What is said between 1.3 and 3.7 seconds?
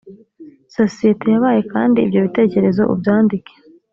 yabaye kandi ibyo bitekerezo ubyandike